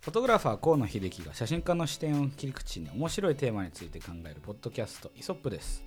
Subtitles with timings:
[0.00, 5.84] フォトグラファー河野秀樹が写真家の視点を切り口に面白いテーマについて考えるポッドキャストイソップです、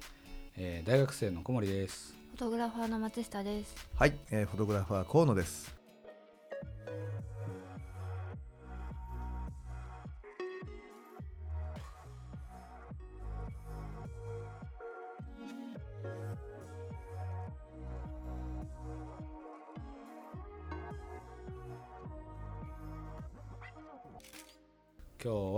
[0.55, 3.75] えー大学生の小森ですフォトグラファーの松下です。
[3.95, 5.82] はい、えーフォトグラファー河野です。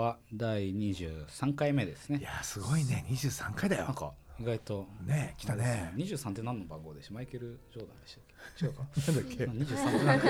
[0.05, 2.19] は第23回目ですね。
[2.19, 3.85] いやーすごいね、23回だよ。
[3.85, 4.87] なんか意外と。
[5.03, 5.91] ねえ来たね。
[5.95, 8.23] 23って何の番号でしたマイケル・ジョーダンでしたっ
[8.55, 8.65] け？
[8.65, 8.83] 違うか。
[8.83, 10.27] なんだっけ？23ってなんか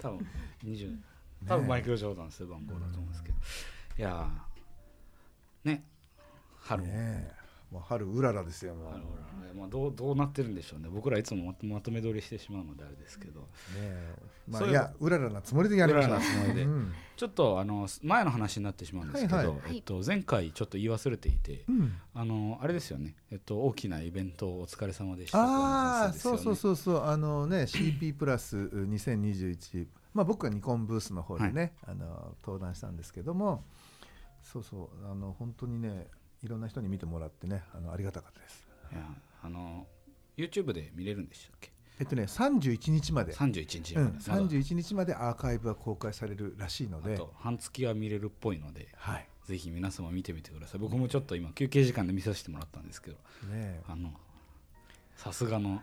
[0.00, 0.26] 多分
[0.64, 0.96] 20
[1.48, 3.36] 多分マイケル・ジョーダンする番号だと思うんですけど、
[3.98, 5.84] いやーね。
[6.60, 7.34] 春も、ねえ
[7.70, 8.74] もう春うららですよ。
[8.74, 8.92] もう。
[8.92, 8.98] ね。
[9.52, 10.88] あまあ、どうどうなってるんでしょうね。
[10.90, 13.48] 僕らいつもまとまとめ撮りしてしまうのであれですけど。
[13.76, 14.14] え、
[14.48, 16.14] まあいやうららなつもりでやりました。
[16.14, 16.18] う。
[16.18, 16.62] ららなつもりで。
[16.64, 16.92] うん。
[17.16, 19.58] ちょっとあの前の話になってしまうんですけど、はいはい。
[19.76, 21.92] えっと、前回ちょっと言い忘れていてうん。
[22.14, 33.64] あのあれですよね、えっと、大きなイベントお疲れ様でしたああ、そうそううそうそう、あのね、CP プラス2021、まあ僕はニコンブースの方でね、あの登壇したんですけども、
[34.42, 36.06] そうそう、あの本当にね、
[36.46, 38.66] いろんな人に見てもらってね、あのありがたかったです。
[38.92, 39.02] いや
[39.42, 39.86] あの
[40.36, 41.72] YouTube で見れるんでしたっけ？
[41.98, 47.14] えっとね、31日まで、31日うん、まで、まだ31日までアーカイブは公開されるらしいので。
[47.14, 50.80] あ、と半月は見れるっぽいのではい、ぜひ皆様見てみてください。
[50.80, 53.16] 僕もちょっと今休憩時間で見させてもらったんですけど
[53.50, 54.12] ねあの
[55.16, 55.80] さすがの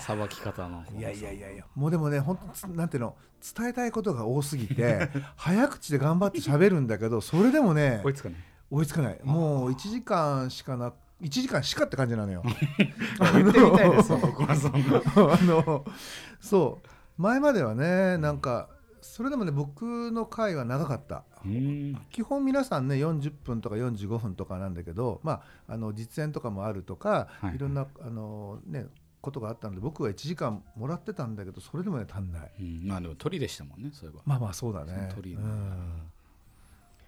[0.00, 3.16] さばき方のいやいやいやいやもうでもね本当つなんていうの
[3.56, 9.20] 伝えたいことが多すぎて 早口で頑張って喋るんだけどそれでもね追いつかない追いつかない。
[9.24, 12.42] もう1時間しかな1時間しかって感じなのよ。
[13.32, 14.12] 言ってみたいです。
[14.16, 15.02] 僕はそんな
[15.34, 15.84] あの
[16.40, 16.88] そう。
[17.20, 18.68] 前まではねなんか
[19.00, 21.24] それでもね僕の回は長かった。
[21.44, 22.00] うん。
[22.10, 27.56] 基本皆さんね40分とか45分とかなんだけど、まあ、あの実演とかもあるとか、はい。
[27.56, 28.86] い、ろんなあの、ね、
[29.20, 32.52] ことがあったので僕は1時間もらってたんだけどそれでもね足んない。
[32.60, 34.22] うん、まあでも鳥でしたもんねそういえば。
[34.24, 35.10] まあまあそうだね。
[35.14, 36.02] 鳥のうん。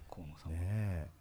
[0.09, 1.20] 河野さんも、ね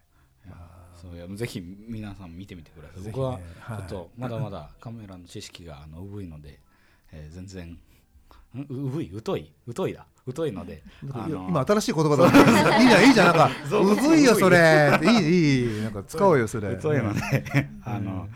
[1.00, 3.40] そういやぜひ皆さん見てみてください、ね僕はち
[3.72, 3.80] はい。
[3.80, 6.60] ょっとまだまだカメラの知識があの疎いので、
[7.12, 7.78] えー全然ん？
[8.68, 9.10] うぶい？
[9.24, 9.50] 疎い？
[9.74, 10.06] 疎いだ。
[10.36, 12.26] 疎いのであの今新しい言葉だ。
[12.82, 13.50] いいじゃんいいじゃんなんか。
[13.68, 13.80] そ
[14.12, 14.16] う。
[14.16, 15.00] いよそれ。
[15.02, 15.82] いいいい。
[15.82, 16.78] なんか使おうよそれ。
[16.80, 16.98] 疎い。
[16.98, 17.20] ので、
[17.54, 17.82] うん。
[17.84, 18.28] あの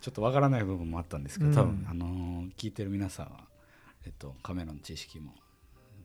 [0.00, 1.56] ちょっとわからない部分もあったんですけど、うん。
[1.56, 3.40] 多分あのー聞いてる皆さんは、
[4.04, 5.34] えっと、カメラの知識も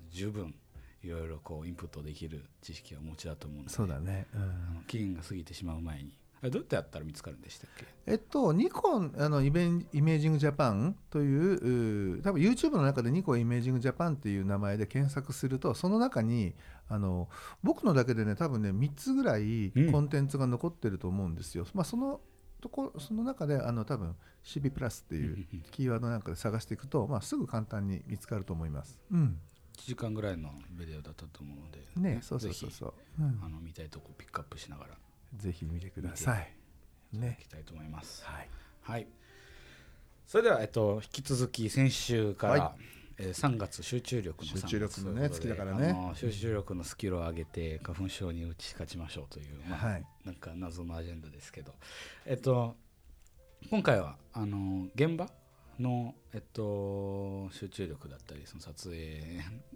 [0.09, 0.55] 十分
[1.03, 3.69] いろいろこうインプットできる知識をお持ちだと思うので。
[3.69, 4.83] そうだね、うん。
[4.87, 6.11] 期限が過ぎてしまう前に。
[6.43, 7.85] どうやってやったら見つかるんでしたっけ？
[8.07, 16.55] えっと、ニコンあのイベンイメージングジャパンというう多分 YouTube の中でニコンイメージングジャパンっていう名前で検索するとその中に
[16.89, 17.29] あの
[17.61, 21.67] 僕のだけでね多分ね3つぐらいうんコンテンツが残ってると思うんですよ。
[21.75, 22.19] まあ、その
[22.59, 28.99] とこその中であの多分 CB プラスっていうキーワードなんかで探していくと、まあ、すぐ簡単に見つかると思います。
[29.11, 29.39] うん。
[29.50, 29.50] 1
[29.85, 33.29] 時間ぐらいのビデオだったと思うので、ね、そうそうそうぜそう、うん。
[33.31, 34.89] ひあの見たいとこピックアップしながら
[35.37, 36.53] ぜひ見てください。
[37.13, 38.23] ねいきたいと思います。
[38.25, 38.49] はい、
[38.81, 39.07] はい。
[40.25, 42.75] それでは、えっと、引き続き先週から、は
[43.17, 45.95] えー3月集中力の3月集中力のね月だからね。
[46.15, 50.05] 集中力のスキルを上げて花粉症に打ち勝ちましょうという、まあはい。
[50.25, 51.73] なんか謎のアジェンダですけど、
[52.25, 52.75] えっと、
[53.69, 55.29] 今回はあの現場
[55.79, 56.61] の、えっと、
[57.51, 59.21] 集中力だったりその撮影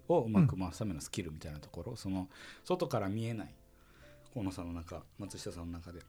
[0.07, 2.27] をうまく回すためのスキルみたいなところ、その
[2.63, 3.53] 外から見えない
[4.33, 5.99] 河野さんの中松下さんの中で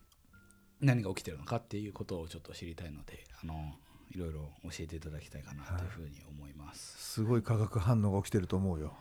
[0.81, 3.75] 何が起きてるのかっていうことをちょっと知りたいのであの
[4.15, 6.97] いろいろ教えていただきたいかなというふうに思います。
[6.99, 8.95] すごい化学反応が起きてると思うよ。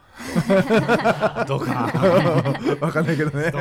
[1.47, 1.81] どうかな
[2.81, 3.51] わかんないけどね。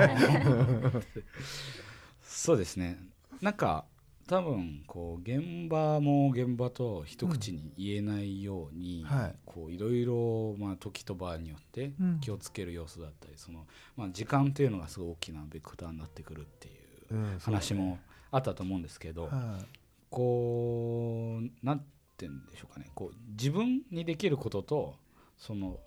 [2.23, 2.99] そうですね
[3.41, 3.87] なんか
[4.27, 9.35] 多分こう現場も現場と一口に言えないように、はい。
[9.45, 12.21] こういろいろまあ時と場合によってうん。
[12.21, 16.71] 気をつける要素だったり、そのまあ時間っていうのがすごい大きなベクターになってくるってい
[17.11, 17.99] う話も
[18.31, 19.67] あったと思うんですけど、はい。
[20.11, 21.85] こうなん
[22.17, 22.91] てんでしょうかね。
[22.95, 24.95] こう自分にできることと
[25.37, 25.79] その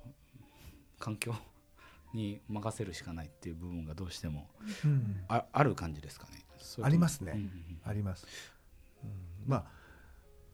[1.00, 1.34] 環境
[2.14, 4.48] に任せるしかないっていう部分がどうしても
[5.28, 6.44] ある感じですかね。
[6.82, 7.34] ありますね。
[7.36, 7.52] うんうん
[7.86, 8.28] あります。
[9.04, 9.10] うん。
[9.48, 9.66] まあ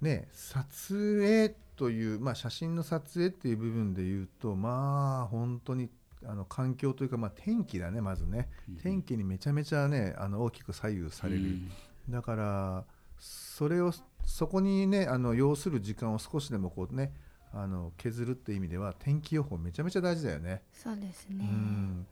[0.01, 5.89] ね撮影という、まあ、写真の撮影っていう部分で言うとまあ本当に
[6.25, 8.49] あの環境というか、まあ、天気だねまずね。
[8.69, 11.71] うん天気にめちゃめちゃねあの大きく左右される、うん
[12.09, 12.85] だから
[13.17, 13.93] それを
[14.25, 17.13] そこにねあの要する時間を少しでもこうね
[17.53, 20.63] あの削るっていう意味では天気予報めちゃめちゃ大事だよね。
[20.73, 21.45] そうですうね。
[21.45, 22.05] ん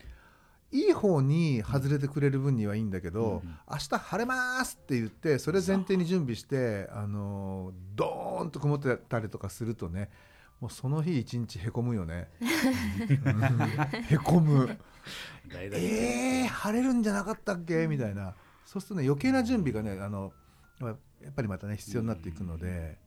[0.71, 3.57] いい方に外れてくれる分にはいいんだけど、うんうん。
[3.69, 10.09] 明日晴れますって言ってそれ前提に準備してあのドーンと曇ってたりとかするとね
[10.61, 12.29] もうその日一日へこむよね。
[12.39, 13.43] う ん
[13.91, 14.77] へこむ。
[15.53, 17.87] えー、晴れるんじゃなかったっけ？
[17.87, 18.35] みたいな。
[18.65, 20.31] そうするとね余計な準備がねあの
[20.79, 22.97] やっぱりまたね必要になっていくので、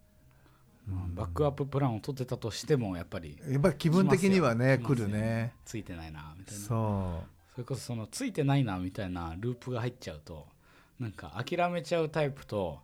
[0.89, 1.15] うん。
[1.15, 3.39] バックアッププランを取ってたとしてもやっぱり。
[3.49, 5.55] やっぱり気分的にはね来るね。
[5.65, 6.65] ついてないなみたいな。
[6.65, 7.23] そ
[7.55, 10.47] それこそそのついてないなみたいなループが入っちゃうと
[10.99, 12.79] なんか諦めちゃうタイプと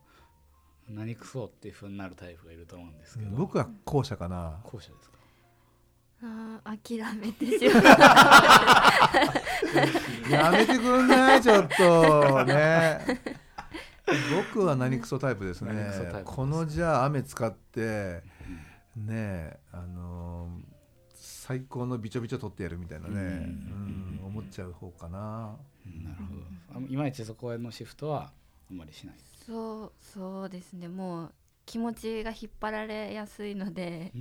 [0.89, 3.31] 何くそっていうふうになるタイプがいると思うんですけど。
[3.31, 4.59] う僕は後者かな。
[4.65, 5.19] 後者ですか？
[6.23, 7.85] あー諦めてしまう。
[10.31, 12.45] やめてくんないちょっと。
[12.45, 13.01] ね。
[14.53, 15.73] 僕は何クソタイプですね。
[15.73, 18.23] 何クソタイプですこのじゃあ雨使って
[18.97, 20.70] ねあのー
[21.51, 24.21] 最高のびちょびちょ取ってやるみたいなね、うん。
[24.23, 24.25] うん。
[24.25, 25.57] 思っちゃう方かな。
[25.85, 26.87] うんなるほど。
[26.87, 28.31] あいまいちそこへのシフトは
[28.71, 29.17] あんまりしない。
[29.45, 30.87] そうそうですね。
[30.87, 31.33] もう
[31.67, 34.13] 気持ちが引っ張られやすいので。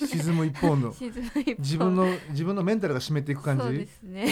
[0.00, 0.90] 沈む一方の。
[0.98, 1.62] 沈む一方。
[1.62, 3.62] 自分の自分のメンタルが締めていく感じ？
[3.62, 4.26] そうですね。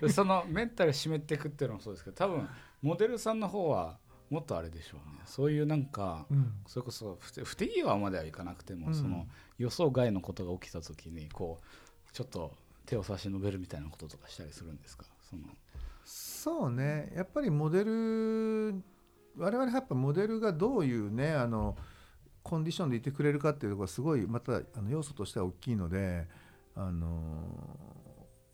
[0.00, 2.48] で そのメンタル締めていくっていうのもそうですけど多分
[2.80, 3.98] モデルさんの方は
[4.30, 5.18] もっとあれでしょうね。
[5.26, 6.52] そういうなんかうん。
[6.66, 8.94] それこそ不手際まではいかなくても、うん。
[8.94, 9.26] その
[9.58, 12.52] 予想外のことが起きた時にこうちょっと
[12.86, 15.04] 手を差し伸べるみたいなこととかしたりするんですか？
[15.28, 15.42] その。
[16.04, 17.12] そうね。
[17.14, 18.82] やっぱりモデル
[19.36, 21.76] 我々やっぱモデルがどういうねあの
[22.42, 26.26] コンディションでいてくれるかっていうところがすごいまたあの要素としては大きいので
[26.74, 27.44] あの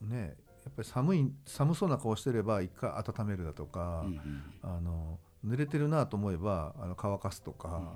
[0.00, 4.42] ねやっぱり寒い寒そうな顔してれば一回温めるだとか、うんうん。
[4.62, 7.94] あの濡れてるなと思えばあの乾かすとか、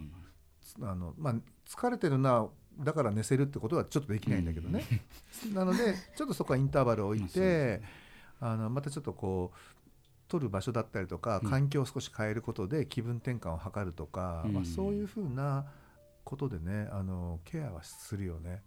[0.83, 1.35] あのまあ、
[1.69, 2.49] 疲れてるな
[2.79, 4.85] だから寝せるってことはちょっとできないんだけどね、
[5.53, 7.83] なのでちょっとそこはインターバルを置いて
[8.41, 9.59] あのまたちょっとこう
[10.31, 11.51] 取る場所だったりとかうん。
[11.51, 14.53] 環境を少し変えることで気分転換を図るとか、うん。
[14.55, 15.67] まあ、そういうふうな
[16.25, 18.63] ことでねあのケアはするよね。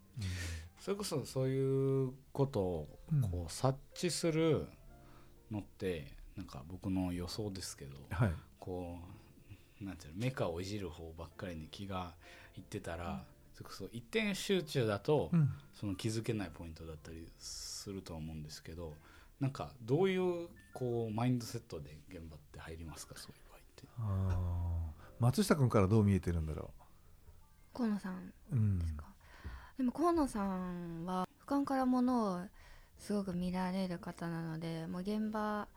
[0.78, 3.22] それこそそういうことをうん。
[3.22, 4.68] こう察知する
[5.50, 8.32] のってなんか僕の予想ですけどはい。
[8.60, 9.00] こ
[9.82, 12.14] うなんていうのメカをいじる方ばっかりに気が
[12.56, 15.50] いってたら、それこそ一点集中だと、うん。
[15.74, 18.94] その気づけないポイントだったりすると思うんですけど
[19.42, 23.84] なんかどういうこうマインドセットで現場って入りますかそういう場合って。
[24.00, 25.24] あー。
[25.24, 26.72] 松下君からどう見えてるんだろ
[27.74, 28.56] 河野さんう。
[28.56, 29.06] うんですか、
[29.78, 32.42] でも河野さんは俯瞰からものを
[32.98, 35.68] すごく見られる方なのでもう現場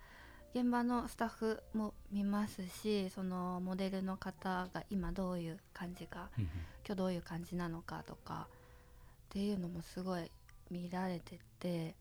[0.56, 6.48] 現場のスタッフも見ますしそのモデルの方が今どういう感じか今
[6.86, 10.30] 日どういう感じなのかとかっていうのもすごい
[10.70, 11.94] 見られててっ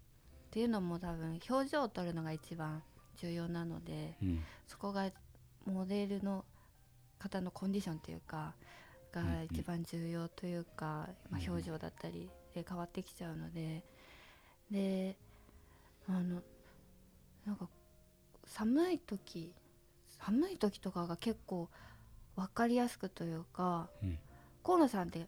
[0.51, 2.81] ていうのも多分表情を撮るのが一番
[3.17, 4.39] 重要なのでうん。
[4.67, 5.11] そこが
[5.65, 6.45] モデルの
[7.19, 8.53] 方のコンディションというか
[9.11, 11.49] がうんうん一番重要というか、まあ、うん。
[11.49, 13.83] 表情だったりで変わってきちゃうので。
[14.71, 15.17] で
[16.07, 16.41] あの
[17.45, 17.67] なんか
[18.45, 19.53] 寒い時
[20.19, 21.69] 寒い時とかが結構
[22.35, 24.17] 分かりやすくというかうん
[24.63, 25.27] 河野さんって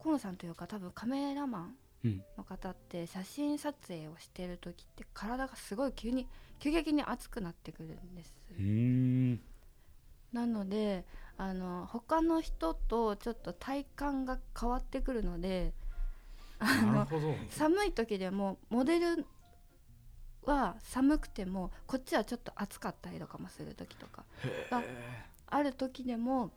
[0.00, 6.26] 河野さんというか多分カメラマンうんの方って写真撮影をしてる時って体がすごい急に
[6.58, 8.34] 急激に熱くなってくるんです。
[10.32, 11.04] なので
[11.36, 15.72] あの他の人とちょっと体感が変わってくるので
[16.58, 17.08] あの。
[17.50, 19.26] 寒い時でもモデル
[20.44, 24.24] は寒くてもこっちはちょっと暑かったりとかもする時とか
[24.70, 24.82] が
[25.46, 26.50] ある時でも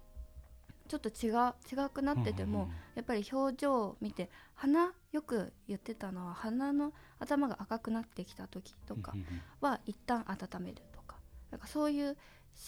[0.88, 9.14] ちょっと違う違くなってても、やっぱり表情を見て鼻よく言ってたのは鼻の頭が赤くなってきた時とか
[9.62, 11.18] は一旦温めるとか
[11.50, 12.16] なんかそういう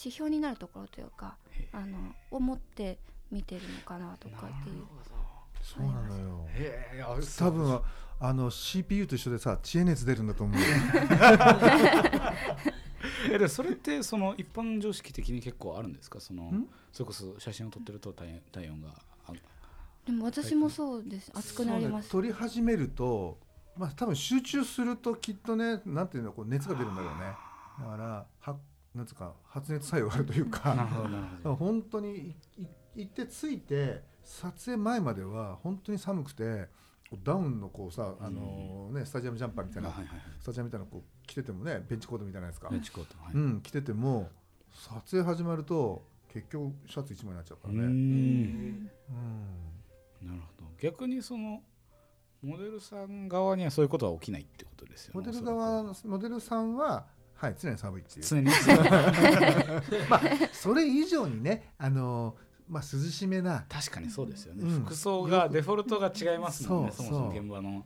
[0.02, 1.96] 指標になるところというかへあの
[2.32, 2.98] を持って
[3.30, 4.84] 見てるのかなとかっていう。
[5.62, 6.46] そうなのよ。
[7.38, 7.80] 多分
[8.20, 10.58] あの CPU と一緒でさ知恵熱出るんだと思う。
[10.60, 10.66] よ。
[13.30, 16.20] えでそれってその一般常識的に結構あるんですか？
[16.20, 16.68] そのん？
[16.92, 18.88] それこそ写真を撮ってると体体温が
[19.26, 19.32] あ
[20.06, 21.30] でも私もそうです。
[21.34, 23.38] 熱くなります、ね撮り始めると、
[23.76, 27.20] まあ多分集中するときっとね、なんていうのこう熱が出るんだろうね。
[27.78, 28.56] だからは
[28.94, 30.74] なんつうか発熱作用があるというか。
[30.74, 31.56] なるほどなるほど。
[31.56, 36.68] 本当にいい行って着いて撮影前までは本当に寒くて
[37.24, 39.90] ダウンのこうさあのねスタジアムジャンパーみたいな
[40.40, 43.34] スタジアムみたいなのこう着ててもねベンチコートみたいなやつか、ベンチコートはい。
[43.34, 44.28] うん着てても
[44.72, 47.80] 撮影始まると結局シャツ一枚になっちゃうからね。
[50.22, 50.68] なるほど。
[50.80, 51.62] 逆にその
[52.42, 58.24] モデルさん側にはそういうことは起きないってことですよねモデル側モデルさんははい常に寒いっていう。
[58.24, 58.50] 常に
[60.08, 60.20] まあ
[60.52, 62.36] それ以上にねあの
[62.68, 64.84] まあ涼しめな確かにそうですよね、うん。
[64.84, 67.84] 服装がデフォルトが違いますもんねそもそも現場の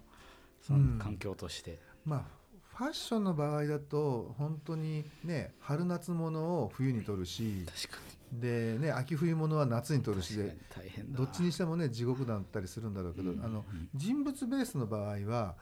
[0.60, 0.98] そうん。
[0.98, 2.42] の環境として、まあ
[2.74, 8.00] ファッションの場合だと本当にね春夏物を冬に取るし確か
[8.32, 13.44] でね秋冬物は夏に取るしにで大変だどっちにしてもね地獄だったりするんだろうけど、うん。
[13.44, 15.54] あの人物ベースの場合は、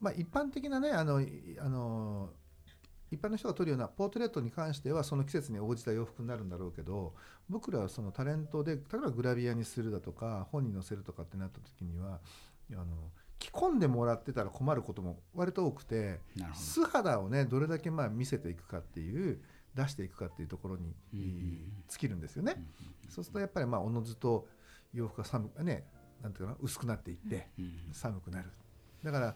[0.00, 1.28] まあ、一般的なねあのい
[1.58, 2.30] あの
[3.10, 7.14] 一般の人が撮るようなポートレートに関してはその季節に応じた洋服になるんだろうけど
[7.48, 12.20] 僕らはそのタレントで例えばグラビアにするだとか本に載せるとかってなった時には
[12.72, 12.84] あの
[13.38, 16.20] 着込んでもらってたら困ることも割と多くて
[16.54, 19.40] 素肌をねどれだけまあ見せていくかっていう
[19.74, 22.56] 出していくかっていうところに、尽きるんですよね。
[23.06, 24.48] ど、そうするとやっぱりまあおのずと
[24.92, 25.84] 洋服が寒くね
[26.20, 27.48] なんていうかな薄くなっていって
[27.92, 28.50] 寒くなる。
[29.04, 29.34] だから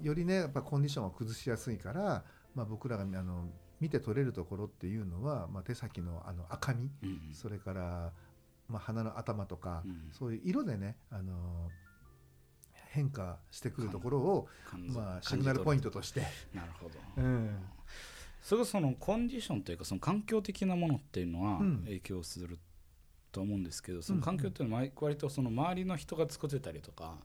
[0.00, 2.24] よりねやっぱコンディションを崩しやすいから、
[2.56, 3.44] まあ、僕らがあの
[3.80, 7.34] 見て取れるところっていうのは、まあ、手先のあの赤みうんうん。
[7.34, 8.12] それから、
[8.68, 10.08] まあ、鼻の頭とか、うん。
[10.12, 11.68] そういう色でねあの
[12.72, 14.48] 変化してくるところを、
[14.88, 16.22] まあ、シグナルポイントとして。
[16.54, 16.94] なるほど。
[17.18, 17.58] うん。
[18.40, 21.82] それがそのコンディションというかその環境的なものっていうのはうん。
[21.84, 22.58] 影響する
[23.32, 27.18] と思うんですけど、その環境っていうのは割とその周りの人が作ってたりとか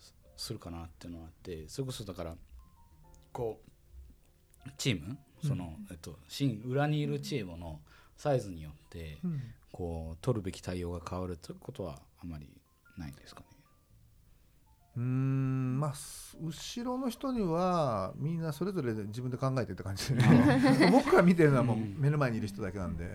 [0.00, 2.34] すするかなっていうのがあってそれこそだから
[3.30, 3.71] こう
[4.78, 5.18] チーム？
[5.46, 7.80] その、えっと、真裏にいるチームの
[8.16, 9.40] サイズによってうん。
[9.72, 12.46] こう取るべき対応が変わるということはあまり
[12.98, 13.46] ないんですかね？
[14.96, 20.90] うーんまあす後ろの人にはみんなそれぞれで自分で考えてって感じでね。
[20.92, 21.96] 僕が見てるのはもううん。
[21.98, 23.08] 目の前にいる人だけなんで、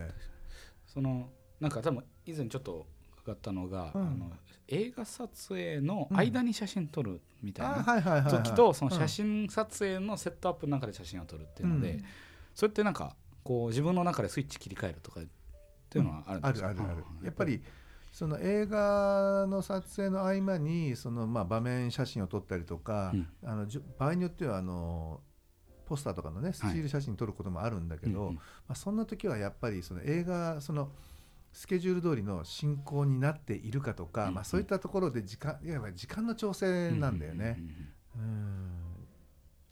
[0.88, 2.88] そのなんか多分以前ちょっと
[3.27, 4.01] 伺ったのが、うん。
[4.01, 4.31] あの
[4.69, 12.05] 映画撮影の間に写真撮るみたいな時とその写うん真撮影のセットアップの中で写真を撮るっていうので、うん。
[12.53, 15.24] それってなんかこう自分の中でスイッチ切り替えるとかっ
[15.89, 17.03] ていうのはあるんあですか、るあるある。
[17.19, 17.25] うん。
[17.25, 17.62] やっぱり
[18.12, 23.27] その映画の撮影の合間にそのまあ場面写真を撮ったりとか、うん。
[23.46, 23.67] あの
[23.98, 25.22] 場合によってはあの
[25.86, 28.36] ポスターとかのねスチール写真撮ることもあるんだけど、うんうん。
[28.36, 30.91] まあ、そんな時はやっぱりその映画その
[31.58, 34.36] スケジュール通りの進行になっているかとか、うんうん。
[34.36, 37.58] まあ、そういったところで時間いわば時間の調整なんだよね。
[38.16, 38.70] うんうんうんうん。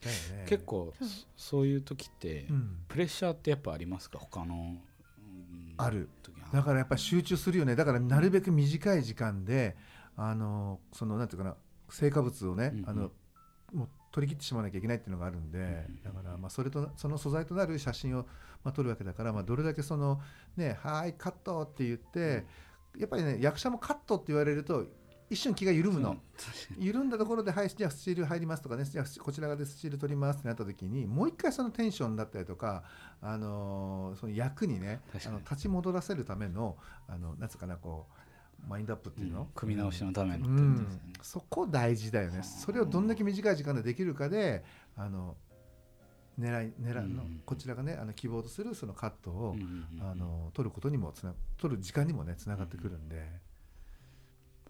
[0.01, 0.45] だよね。
[0.47, 0.93] 結構
[1.37, 1.67] そう。
[1.67, 2.77] いう時って、うん。
[2.87, 4.17] プレッシャーってやっぱありますか？
[4.17, 6.09] 他の、うんある。
[6.23, 6.47] 時は。
[6.51, 7.75] だからやっぱり集中するよね。
[7.75, 9.77] だからなるべく短い時間で
[10.15, 11.55] あのそのなんていうかな
[11.89, 12.89] 成果物をね、うんうん。
[12.89, 13.11] あの
[13.73, 18.21] もう取り切ってしまわなきゃいけないっていうのがあるんで、だからまあそれとその素材となる写真を
[18.63, 20.21] まあ撮るわけだから、まあ、どれだけその
[20.55, 22.45] ね「はーいカット」って言って、
[22.97, 24.85] やっぱりね役者もカットって言われると
[25.29, 26.15] 一瞬気が緩むの。
[26.77, 32.83] 緩んだところで、はい、じゃあスチール入りますとかね、じゃあこちら側でスチール取りますってなった時に、もう一回そのテンションだったりとか、
[33.21, 36.77] あのーその役にね、あの立ち戻らせるための、
[37.09, 38.24] あのなんつうかな、こう、
[38.67, 40.37] マインドアップっていうの、組み直しのための。
[40.37, 40.99] ってことうん。
[41.21, 42.41] そこ大事だよね。
[42.43, 44.63] それをどんだけ短い時間でできるかで、
[44.95, 45.35] あの
[46.39, 53.23] 狙い狙いの、うんこちらがね、あの希望とするそのカットを、うんうんうんあの取ることにもつな取る時間にもねつながってくるんで、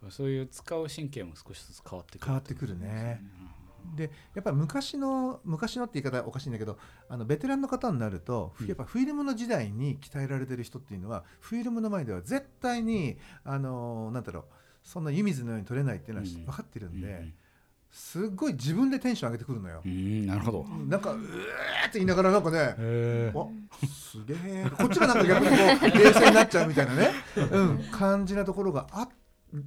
[0.10, 3.22] そういう使う神経も少しずつ変わってくる変わってくるね。
[3.40, 3.65] うん
[3.96, 6.78] でやっぱり昔の昔のって言い方はおかしいんだけど
[7.10, 8.68] あのベテランの方になると、うん。
[8.68, 14.44] やっぱフィルムの時代に鍛えられてる人っていうのはフィルムの前では絶対にあのなんだろう
[14.84, 16.46] そんな湯水のように取れないっていうのはうん。
[16.46, 17.34] 分かってるんで、うん
[17.96, 19.82] すっごい自分でテンション上げてくるのよ。
[19.86, 19.88] う。
[19.88, 20.66] んなるほど。
[20.86, 21.22] なんかうーっ
[21.86, 23.48] て言いながらなんかねへわ
[23.88, 25.50] すげえこっちがなんか逆に
[25.80, 27.12] こう冷静になっちゃうみたいなね、
[27.52, 29.10] うん、感じなところがあっ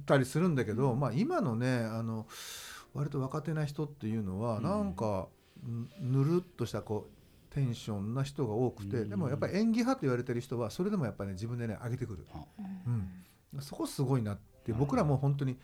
[0.05, 2.27] たりするんだけど、まあ、今のねあの
[2.93, 4.63] 割と若手な人っていうのはうん。
[4.63, 5.27] なんか
[5.63, 9.09] ぬぬるっとしたこうテンションな人が多くて、うん。
[9.09, 12.25] でもやっぱり演技派と言われてる人はそれでもやっぱりね自分でね上げてくる、
[12.85, 12.89] う
[13.57, 15.57] ん、そこすごいなって僕らも本当に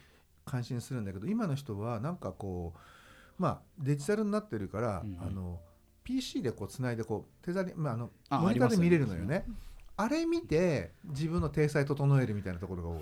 [0.46, 5.18] 感心するんだけど今の人はなんかこうまあデジタルになってるから、うん。
[5.22, 5.60] あの
[6.04, 9.44] PC でこうつないでこう手ざり、まあ、あのあモニターで見れるのよね。
[9.98, 13.00] あれ見て自分の体裁整えるみたいなところが多い。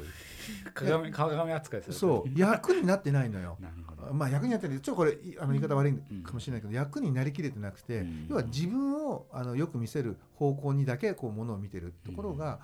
[0.73, 1.93] 鏡鏡扱いされてる。
[1.93, 2.39] そう。
[2.39, 3.57] 役になってないのよ。
[3.59, 4.13] なるほど。
[4.13, 8.27] まあ役になってるちょっとこれいあの言い方悪いかもしれないけど、役になりきれてなくて、うん。
[8.29, 12.59] 要は自分をあのよく見せる方向にだけこうものを見てるところが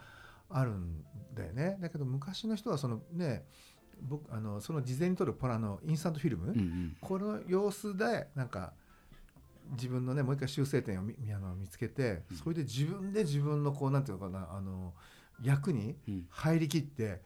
[0.49, 1.77] あるんだよね。
[1.79, 3.45] だけど昔の人はそのね
[4.01, 6.97] 僕あのその事前に撮るポラのインスタントフィルム、うんうん。
[7.01, 8.73] この様子でなんか
[9.71, 12.37] 自分のねもう一回修正点を見見あの見つけて、うん。
[12.37, 14.93] それで自分で自分のこうなんていうのかなあの
[15.41, 16.25] 役にうん。
[16.29, 17.21] 入りきって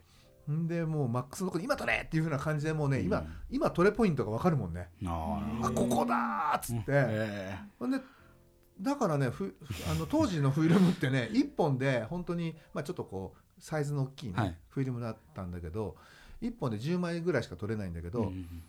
[0.52, 3.28] んでもうマックスのとこで今取れっていうふうな感じでもうね、今うん。
[3.50, 4.90] 今取れポイントが分かるもんね。
[5.06, 8.00] あここだーっつって、えほんで
[8.82, 9.56] だからねふ
[9.90, 14.58] あの当時のフィルムってね 1本で本当にまあちょっとこうサイズの大きい、ねはい。
[14.70, 15.96] フィルムだったんだけど
[16.42, 18.64] 1本で10枚ぐらいしか取れないんだけど、えうんうん。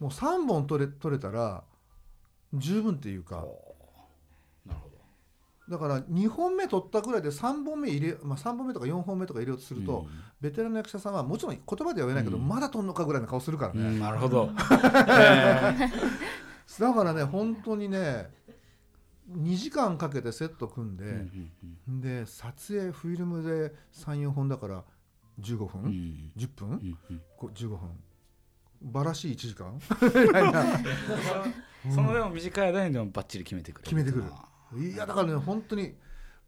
[0.00, 1.64] もう3本取れ取れたら
[2.54, 3.44] 十分っていうか。
[4.66, 4.98] なるほど。
[5.68, 10.06] だから2本目取ったぐらいで3本目入れ、まあ、3本目とか4本目とか入れようとすると、
[10.40, 12.48] ベテランの役者さんはもちろん言葉では言えないけど、うん。
[12.48, 14.50] まだ取んのかぐらいの顔するからね、うんうんなるほど。
[15.08, 15.88] え
[16.80, 18.30] だからね本当にね
[19.30, 21.50] 2時間かけてセット組んで、えうん
[21.88, 22.00] うん。
[22.00, 24.84] で撮影フィルムで34本だから
[25.40, 25.86] 15分、うん。
[25.86, 27.22] うん10分、うんうん。
[27.36, 27.78] こう15分。
[28.80, 29.74] バラしい1時間。
[30.24, 30.64] みたいな
[31.94, 34.24] そのでも短い間にでもバッチリ決めてくれる決めてくる。
[34.30, 35.94] あいやだからね本当に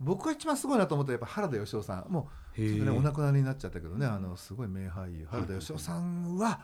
[0.00, 2.12] 僕が一番すごいなと思ったらやっぱ原田芳雄さん。
[2.12, 6.60] もうちょっとねお亡くなりになっちゃったけどねあのすごい名俳優原田芳雄さんは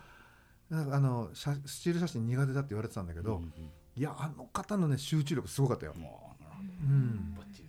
[0.69, 7.35] なんかあの写スチール写真苦手だって言われてたんだけど、うんうんいやあの方のね集中力すごかったよ、もううん。
[7.35, 7.66] どバッチリ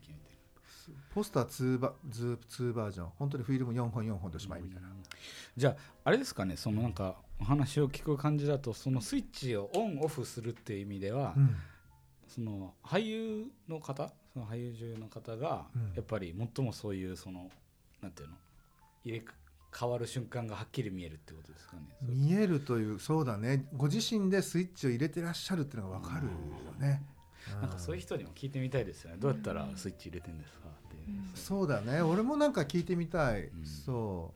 [1.17, 3.09] ポスター2バズ2バージョン。
[3.17, 4.87] 本当にフィルム4本4本でおしまいみたいな、
[5.57, 6.55] じゃああれですかね。
[6.55, 11.55] そのなんかお話を聞く感じだとそのスイッチをオンオフするっていう意味では、うん。
[12.27, 15.93] その俳優の方その俳優女優の方がうん。
[15.95, 17.49] やっぱり最もそういうその
[17.99, 18.35] なんていうの
[19.03, 19.25] 入れ
[19.75, 21.81] 変わる瞬間がはっきり見えるってことですかね。
[22.03, 23.65] 見えるというそうだね。
[23.75, 26.31] ご自身でスイッチを入れてらっしゃるっていうのが分かるよ
[26.79, 27.01] ね、
[27.59, 29.17] なんかそういう人にも聞いてみたいですよね。
[29.17, 30.67] どうやったらスイッチ入れてんですか？
[31.35, 32.01] そうだね。
[32.01, 33.65] 俺もなんか聞いてみたい、うん。
[33.65, 34.33] そ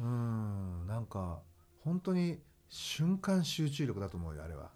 [0.00, 0.02] う。
[0.02, 0.86] うん。
[0.86, 1.40] なんか
[1.84, 2.38] 本当に
[2.68, 4.70] 瞬間集中力だと思うよあれは。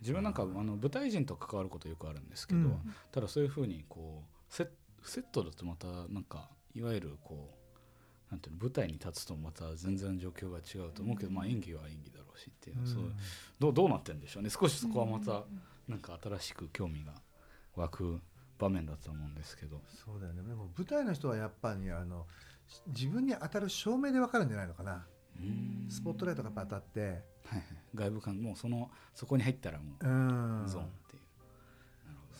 [0.00, 2.94] 自分なんかあの舞台人と関わることよくあるんですけど、うん。
[3.12, 4.68] ただそういうふうにこうセッ
[5.02, 7.50] セットだとまたなんかいわゆるこ
[8.28, 12.86] うなんていうの舞台に立つとまた全然状況が違うと思うけど、まあ演技は演技だろうしっていう、うん。
[12.86, 13.02] そう
[13.58, 14.50] どうどうなってるんでしょうね。
[14.50, 15.44] 少しそこはまた
[15.88, 17.12] なんか新しく興味が
[17.76, 18.20] 湧く
[18.60, 19.80] 場面だと思うんですけど。
[20.04, 20.42] そうだよね。
[20.42, 22.26] でも舞台の人はやっぱりあの
[22.66, 25.06] し自分に当たる照明で分かるんじゃないのかな。
[25.38, 25.86] うん。
[25.90, 27.00] スポットライトが当たって。
[27.00, 27.64] はいはい、
[27.96, 30.66] 外部感もうそのそこに入ったらもううん。
[30.68, 31.22] ゾーンっていう、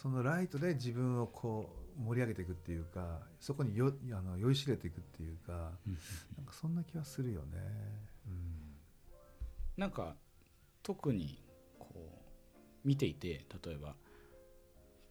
[0.00, 5.92] そのライトで自分をこう盛り上げていくっていうかそこによあの酔いしれていくっていうかど、
[6.36, 7.58] なんかそんな気はするよね、
[9.76, 10.14] なんか
[10.82, 11.42] 特に
[11.78, 11.90] こ
[12.84, 13.96] う見ていて例えば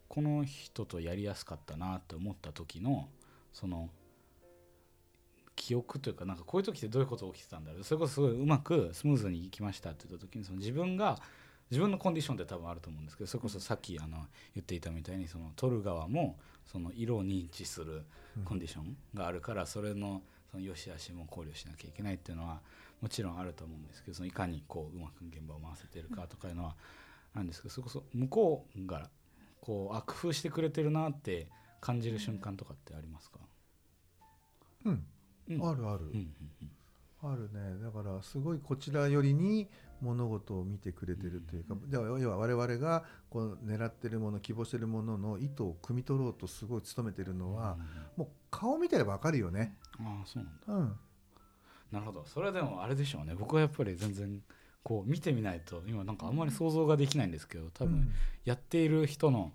[0.10, 3.08] この人とやりやすかったなって思った時の
[3.54, 3.90] その
[5.56, 7.84] 記憶というかなんかこういう時ってどういうことが起きてたんだろう。
[7.84, 11.20] それこそすごいうまくスムーズにいきましたって言った時にその自分が
[11.70, 14.18] 自分のコンディションって多分あると思うんですけどそれこそさっきあの
[14.56, 18.04] 言っていたみたいにその撮る側もその色を認知する
[18.46, 22.62] コンディションがあるからそれのその良し悪しも考慮しなきゃいけないっていうのは
[23.02, 26.76] もちろんあると思うんですけどそのいかにこううまく現場を回せてるかとかいうのは
[27.36, 29.10] あるんですけどそれこそ向こうが
[29.62, 31.48] こうあ工夫してくれてるなって
[31.82, 33.40] 感じる瞬間とかってありますか、
[34.86, 35.06] うん。
[35.50, 35.70] うん。
[35.70, 36.72] あるある、うんうん
[37.22, 37.84] あるね。
[37.84, 39.68] だからすごいこちら寄りに
[40.00, 47.78] 物事を見てくれてるというか、では要は我々がこう狙ってるもの希望してるものの意図を汲み取ろうとすごい努めてるのは、
[48.16, 49.76] もう顔見てれば分かるよね。
[50.00, 50.74] ああそうなんだ。
[50.74, 51.00] うん、
[51.92, 52.26] なるほど。
[52.26, 53.36] それはでもあれでしょうね。
[53.36, 54.42] 僕はやっぱり全然
[54.84, 58.12] こう見てみないと今なんかあんまり想像ができないんですけど多分
[58.46, 59.52] やっている人の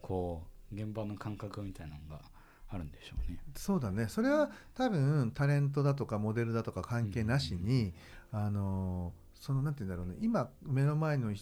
[0.00, 2.22] こう現場の感覚みたいなのが
[2.70, 3.38] あるんでしょうね。
[3.56, 4.08] そうだね。
[4.08, 7.94] それは多分タレントだとかモデルだとか関係なしに、
[8.30, 10.16] あのそのなんて言うんだろうね。
[10.20, 11.32] 今目の前の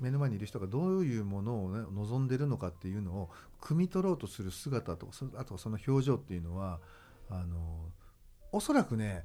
[0.00, 6.78] 目の前にいる人がどういうものを、ね、望んでるのかっていうのを汲み取ろうとする姿とあとその表情っていうのは
[7.28, 7.90] あの
[8.52, 9.24] おそらくね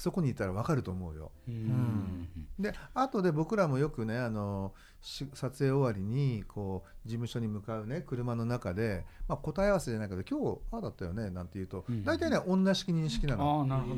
[0.00, 1.30] そこにいたら分かると思うよ。
[1.48, 13.60] うんで後で僕らもよくねあのし撮影終わりにこう事務所に向かうね車の中で、まあ、答え合わせじゃないけど今日ああだったよねなんて言うと、うん大体ね女式認識なの。
[13.60, 13.94] ああなるほど。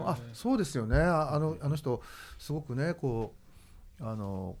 [0.00, 2.02] うんあそうですよねああのあの人
[2.38, 3.34] すごくねこ
[4.00, 4.56] うあの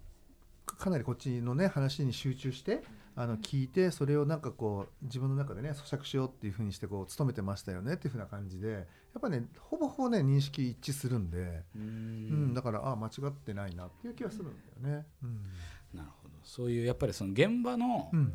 [0.64, 2.82] かかなりこっちのね話に集中して
[3.14, 8.78] あの聞いてそれをなんかこう自分の中でね咀嚼しようっていうふうにしてこう努めてましたよねっていうふうな感じでや
[9.18, 11.38] っぱねほぼほぼね認識一致するんで、
[11.76, 14.46] ううんんだからあ間違ってないなっていう気がするん
[14.82, 15.06] だよね。
[15.22, 15.40] うん。
[15.94, 16.34] なるほど。
[16.42, 18.32] そういうやっぱりその現場の、うん。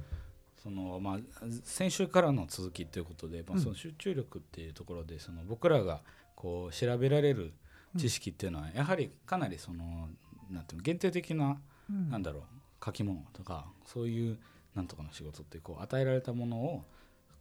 [0.61, 1.19] そのまあ、
[1.63, 3.61] 先週からの続きということで、まあ、うん。
[3.61, 6.01] その集中力っていうところでその僕らが
[6.35, 7.53] こう調べられる
[7.97, 10.09] 知識っていうのはやはりかなりその
[10.51, 11.57] なんていうの限定的な
[11.89, 12.09] うん。
[12.09, 12.43] なんだろう
[12.85, 14.37] 書き物とかそういう
[14.77, 16.83] なんとかの仕事ってこう与えられたものを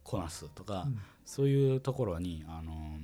[0.03, 0.99] こなすとか、うん。
[1.23, 2.97] そういうところにあの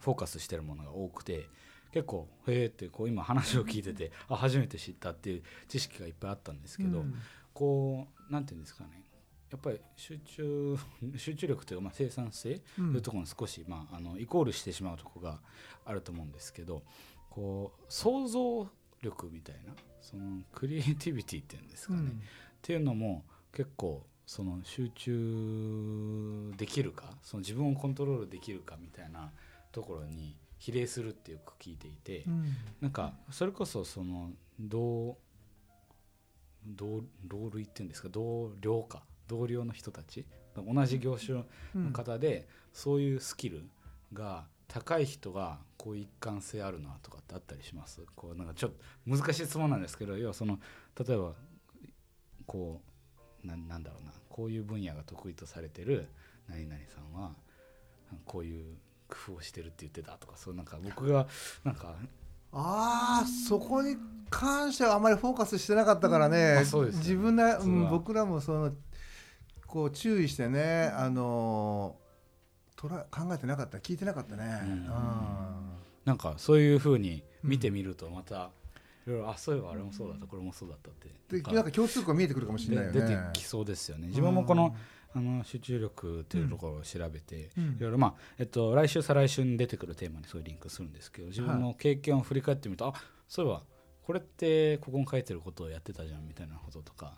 [0.00, 1.46] フォーカスしてるものが多くて
[1.92, 7.14] 結構へえってこう今話を聞いててあ初めて知ったっていう知識がいっぱいあったんですけど、うん。
[7.54, 9.04] こうなんていうんですかね。
[9.50, 10.76] やっぱり集中
[11.16, 15.40] 集中力というか、まあ、生産性とうんいうところに少し、まあ、あのイコールしてしまうところが
[15.84, 16.82] あると思うんですけど
[17.30, 18.68] こう想像
[19.02, 22.14] 力みたいなそのクリエイティビティっていうんですかね、っ
[22.62, 23.24] ていうのも
[23.56, 29.30] 結構その集中できるかその自分をコントロールできるかみたいな
[29.72, 32.54] ところに比例するってよく聞いていて、うん。
[32.82, 35.16] なんかそれこそその同
[36.66, 41.42] 同同類っていうんですか同僚か同僚の人たち同じ業種
[41.74, 43.64] の方で、そういうスキル
[44.12, 48.02] が高い人がこう一貫性あるなとかってあったりします？
[48.14, 50.58] こうなんかちょっと難しい質問なんですけど要はその
[50.98, 51.32] 例えば
[52.46, 52.90] こう
[53.46, 54.12] なんなんだろうな。
[54.28, 56.08] こういう分野が得意とされてる
[56.48, 57.30] 何々さんは
[58.26, 58.74] こういう
[59.08, 61.26] 工夫をしてるって言ってたとかそうなんか僕が
[61.64, 61.94] なんか
[62.52, 63.96] ああそこに
[64.28, 68.72] 関してはあまりフォーカスしてなかったからね、自分で、うん、僕らもその
[69.66, 71.96] こう注意してね、あの
[72.76, 74.70] とら考えてなかった聞いてなかったね、うん。
[74.70, 74.86] うん。
[76.04, 78.50] なんかそういうふうに見てみるとまた
[79.06, 80.26] いろいろあそういえばあれもそうだった。
[80.26, 81.40] これもそうだったって。
[81.40, 83.00] でなんか共通項が見えてくるかもしれないよね。
[83.00, 84.08] で出てきそうですよね。
[84.08, 84.74] 自分もこの
[85.14, 87.64] あの集中力っていうところを調べて、うん。
[87.78, 92.94] いろいろまあ、えっと、来週再来週に出てくるテーマにそういうリンクするんですけど自分の経験を振り返ってみると、あ
[93.28, 93.62] そういえば
[94.02, 97.14] これってここに書いてることをやってたじゃんみたいなこととか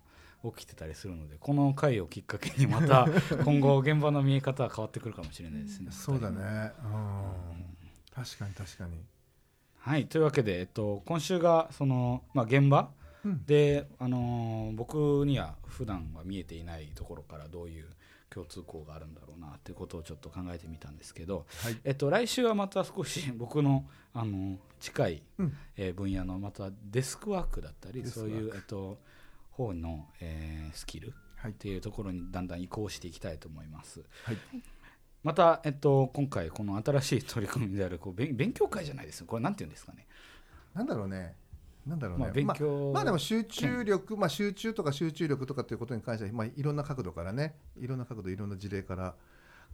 [0.56, 3.06] 起きてたりするのでこの回をきっかけにまた
[3.44, 5.90] 今後現場の見え方は変わってくるかもしれないですね。
[5.90, 7.72] そうだね、うん、
[8.14, 9.04] 確かに確かに、
[9.88, 12.90] はいというわけで、えっと、今週がその、まあ、現場
[13.24, 13.42] うん。
[13.46, 17.86] で、あのー僕には普段は見えていないところからどういう
[18.28, 21.76] 共通項があるんだろうなっていうことをちょっと考えてみたんですけど、はい。
[21.84, 25.56] えっと、来週はまた少し 僕の、あの近い、うん。
[25.78, 28.98] えー分野のまたデスクワークだったりそういう、えっと、
[29.52, 31.52] 方の、えースキルはい。
[31.52, 34.04] っていうところにだんだん移行していきたいと思います。
[34.24, 34.36] はい
[35.24, 39.26] また、えっと、今回この新しい取り組みであるこう勉勉強会じゃないですよ。
[39.26, 40.06] これなんて言うんですかね、
[40.74, 41.34] なんだろうね。
[41.86, 47.54] なんだろうね、まあ、勉強、まあでも集中力、まあ、集中とか集中力とかっていうことに関しては、まあ、いろんな角度からね。
[47.80, 49.14] いろんな角度いろんな事例から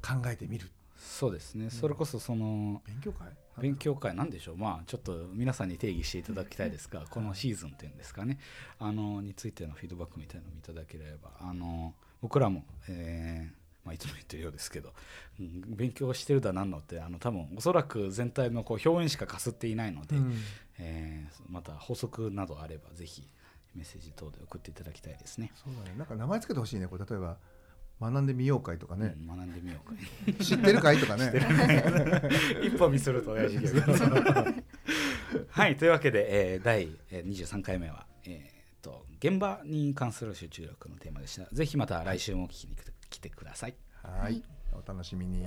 [0.00, 0.70] 考えてみる。
[0.96, 1.70] そうですね。
[1.70, 3.28] それこそその勉強会？
[3.60, 4.56] 勉強会なんでしょう。
[4.56, 8.38] まあちょっと皆さんに定義していただきたいですがこのシーズンっていうんですかね。
[8.78, 14.92] あのについてのフィードバックみたいなのをいただければあの僕らも、えーまあ、いつも言ってるようですけど、
[15.38, 20.34] うん勉強してるだなんのってあの多分おそらく全体のこう表現しかかすっていないので、うん。
[20.78, 23.22] えーまた法則などあればぜひ
[23.74, 25.52] メッセージ等で送っていただきたいですね。
[25.54, 25.96] そうだね。
[25.98, 26.86] なんか名前つけてほしいね。
[26.86, 27.36] これ例えば
[28.00, 31.32] 学んでみよう会とかね、うん、学んでみようか知ってる会とかね。
[32.62, 34.64] 一歩見すると親父ギャグ。
[35.50, 41.46] はいというわけで、えー第えー23回目は、えーっと現場に関する集中力のテーマでした。
[41.54, 45.44] ぜひまた来週も聞きに来て来てくださいはいお楽しみに。